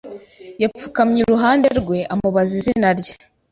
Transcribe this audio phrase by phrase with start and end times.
[0.61, 3.13] Yapfukamye iruhande rwe, amubaza izina rye.